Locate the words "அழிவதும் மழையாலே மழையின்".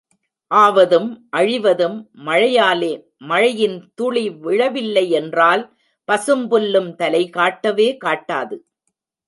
1.37-3.77